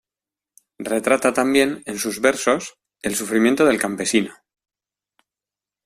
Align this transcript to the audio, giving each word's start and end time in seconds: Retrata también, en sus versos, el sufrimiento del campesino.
Retrata 0.93 1.31
también, 1.31 1.83
en 1.85 1.99
sus 1.99 2.21
versos, 2.21 2.79
el 3.03 3.13
sufrimiento 3.13 3.65
del 3.65 3.77
campesino. 3.79 4.33